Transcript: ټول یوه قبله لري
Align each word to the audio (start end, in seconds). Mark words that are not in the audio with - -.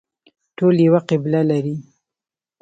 ټول 0.57 0.75
یوه 0.87 1.01
قبله 1.09 1.41
لري 1.51 1.75